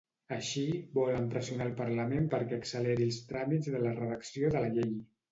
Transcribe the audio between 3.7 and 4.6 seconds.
de redacció